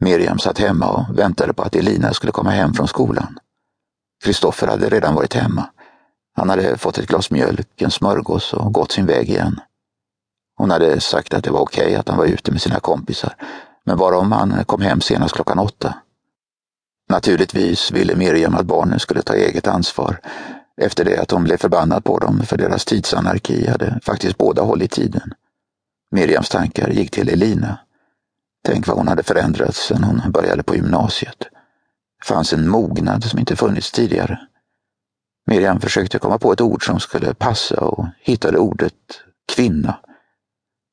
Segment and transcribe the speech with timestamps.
[0.00, 3.38] Miriam satt hemma och väntade på att Elina skulle komma hem från skolan.
[4.24, 5.70] Kristoffer hade redan varit hemma.
[6.36, 9.60] Han hade fått ett glas mjölk, en smörgås och gått sin väg igen.
[10.56, 13.34] Hon hade sagt att det var okej okay att han var ute med sina kompisar,
[13.84, 15.94] men bara om han kom hem senast klockan åtta.
[17.08, 20.20] Naturligtvis ville Miriam att barnen skulle ta eget ansvar.
[20.80, 24.90] Efter det att hon blev förbannad på dem för deras tidsanarki hade faktiskt båda hållit
[24.90, 25.32] tiden.
[26.10, 27.78] Miriams tankar gick till Elina.
[28.66, 31.38] Tänk vad hon hade förändrats sedan hon började på gymnasiet.
[32.18, 34.38] Det fanns en mognad som inte funnits tidigare.
[35.46, 38.94] Miriam försökte komma på ett ord som skulle passa och hittade ordet
[39.54, 39.98] kvinna.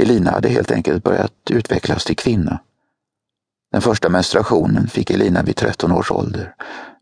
[0.00, 2.60] Elina hade helt enkelt börjat utvecklas till kvinna.
[3.72, 6.54] Den första menstruationen fick Elina vid 13 års ålder,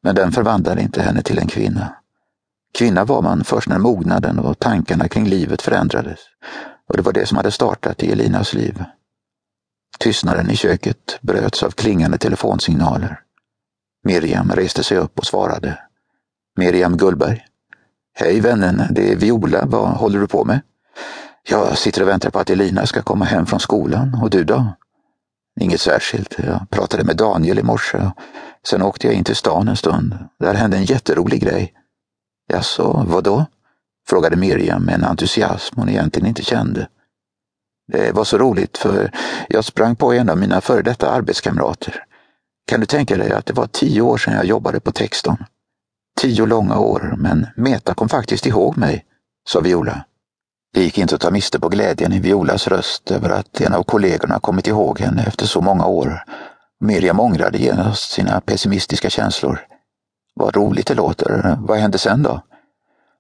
[0.03, 1.97] men den förvandlade inte henne till en kvinna.
[2.79, 6.19] Kvinna var man först när mognaden och tankarna kring livet förändrades,
[6.89, 8.85] och det var det som hade startat i Elinas liv.
[9.99, 13.21] Tystnaden i köket bröts av klingande telefonsignaler.
[14.05, 15.79] Miriam reste sig upp och svarade.
[16.57, 17.45] Miriam Gullberg.
[18.15, 19.67] Hej vännen, det är Viola.
[19.67, 20.61] Vad håller du på med?
[21.49, 24.19] Jag sitter och väntar på att Elina ska komma hem från skolan.
[24.23, 24.75] Och du då?
[25.61, 26.35] Inget särskilt.
[26.39, 28.11] Jag pratade med Daniel i morse.
[28.67, 30.19] Sen åkte jag in till stan en stund.
[30.39, 31.73] Där hände en jätterolig grej.
[32.53, 33.47] Jaså, vad då?
[34.09, 36.89] frågade Miriam med en entusiasm hon egentligen inte kände.
[37.93, 39.11] Det var så roligt för
[39.49, 42.05] jag sprang på en av mina före detta arbetskamrater.
[42.67, 45.37] Kan du tänka dig att det var tio år sedan jag jobbade på Texton?
[46.21, 49.05] Tio långa år, men Meta kom faktiskt ihåg mig,
[49.49, 50.05] sa Viola.
[50.75, 53.83] Det gick inte att ta miste på glädjen i Violas röst över att en av
[53.83, 56.23] kollegorna kommit ihåg henne efter så många år.
[56.81, 59.61] Miriam ångrade genast sina pessimistiska känslor.
[60.35, 61.57] Vad roligt det låter.
[61.61, 62.41] Vad hände sen då?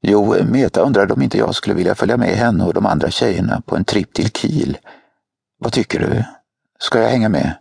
[0.09, 3.63] Jo, Meta undrade om inte jag skulle vilja följa med henne och de andra tjejerna
[3.67, 4.79] på en tripp till Kiel.
[5.59, 6.25] Vad tycker du?
[6.79, 7.57] Ska jag hänga med?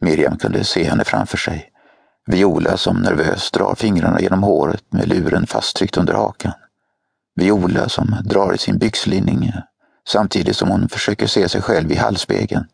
[0.00, 1.70] Miriam kunde se henne framför sig.
[2.26, 6.52] Viola som nervöst drar fingrarna genom håret med luren fasttryckt under hakan.
[7.34, 9.52] Viola som drar i sin byxlinning
[10.08, 12.64] samtidigt som hon försöker se sig själv i hallspegeln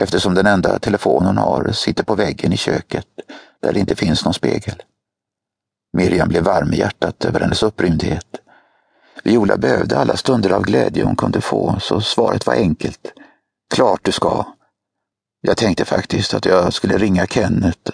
[0.00, 3.06] eftersom den enda telefon hon har sitter på väggen i köket
[3.62, 4.82] där det inte finns någon spegel.
[5.92, 8.26] Miriam blev varm i hjärtat över hennes upprymdhet.
[9.24, 13.12] Viola behövde alla stunder av glädje hon kunde få, så svaret var enkelt.
[13.74, 14.46] Klart du ska.
[15.40, 17.92] Jag tänkte faktiskt att jag skulle ringa Kenneth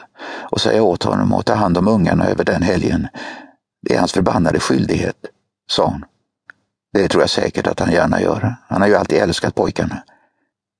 [0.50, 3.08] och säga åt honom att ta hand om ungarna över den helgen.
[3.82, 5.16] Det är hans förbannade skyldighet,
[5.70, 6.04] sa hon.
[6.92, 8.56] Det tror jag säkert att han gärna gör.
[8.68, 10.02] Han har ju alltid älskat pojkarna.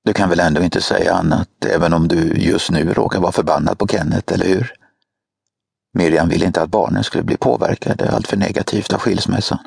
[0.05, 3.77] Du kan väl ändå inte säga annat, även om du just nu råkar vara förbannad
[3.77, 4.73] på Kenneth, eller hur?
[5.97, 9.59] Miriam ville inte att barnen skulle bli påverkade alltför negativt av skilsmässan.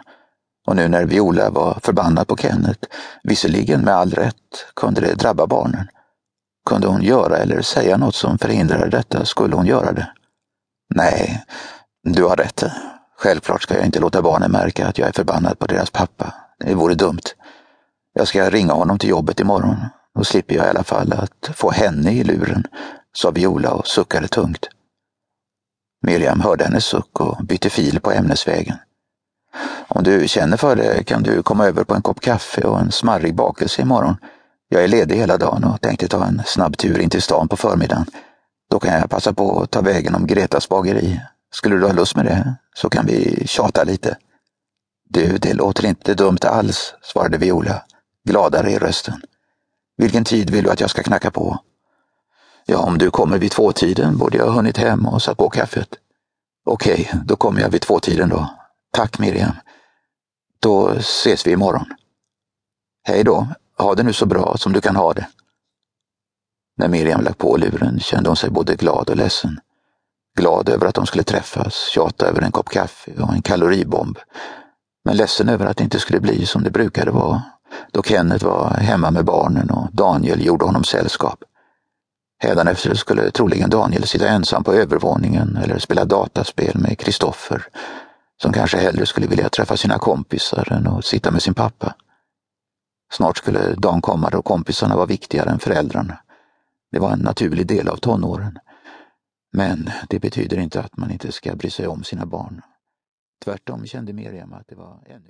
[0.66, 2.88] Och nu när Viola var förbannad på Kenneth,
[3.22, 4.34] visserligen med all rätt,
[4.76, 5.88] kunde det drabba barnen.
[6.68, 10.08] Kunde hon göra eller säga något som förhindrade detta skulle hon göra det.
[10.94, 11.44] Nej,
[12.02, 12.64] du har rätt.
[13.18, 16.34] Självklart ska jag inte låta barnen märka att jag är förbannad på deras pappa.
[16.58, 17.24] Det vore dumt.
[18.12, 19.76] Jag ska ringa honom till jobbet imorgon.
[20.14, 22.64] Då slipper jag i alla fall att få henne i luren,
[23.12, 24.68] sa Viola och suckade tungt.
[26.03, 28.76] Miriam hörde hennes suck och bytte fil på ämnesvägen.
[29.88, 32.92] Om du känner för det kan du komma över på en kopp kaffe och en
[32.92, 34.16] smarrig bakelse imorgon.
[34.69, 37.56] Jag är ledig hela dagen och tänkte ta en snabb tur in till stan på
[37.56, 38.06] förmiddagen.
[38.70, 41.20] Då kan jag passa på att ta vägen om Gretas bageri.
[41.53, 44.16] Skulle du ha lust med det så kan vi tjata lite.
[45.08, 47.82] Du, det låter inte dumt alls, svarade Viola,
[48.25, 49.22] gladare i rösten.
[49.97, 51.58] Vilken tid vill du att jag ska knacka på?
[52.70, 55.88] Ja, om du kommer vid tvåtiden borde jag ha hunnit hem och satt på kaffet.
[56.64, 58.50] Okej, okay, då kommer jag vid tvåtiden då.
[58.92, 59.52] Tack Miriam.
[60.60, 61.84] Då ses vi imorgon.
[63.04, 63.48] Hej då.
[63.78, 65.26] Ha det nu så bra som du kan ha det.
[66.76, 69.60] När Miriam lagt på luren kände hon sig både glad och ledsen.
[70.38, 74.18] Glad över att de skulle träffas, tjata över en kopp kaffe och en kaloribomb.
[75.04, 77.42] Men ledsen över att det inte skulle bli som det brukade vara,
[77.92, 81.44] då Kenneth var hemma med barnen och Daniel gjorde honom sällskap.
[82.38, 87.67] Hädanefter skulle troligen Daniel sitta ensam på övervåningen eller spela dataspel med Kristoffer,
[88.43, 91.94] som kanske hellre skulle vilja träffa sina kompisar än att sitta med sin pappa.
[93.12, 96.19] Snart skulle dagen komma då kompisarna var viktigare än föräldrarna.
[96.93, 98.58] Det var en naturlig del av tonåren.
[99.52, 102.62] Men det betyder inte att man inte ska bry sig om sina barn.
[103.44, 105.26] Tvärtom kände Miriam att det var ännu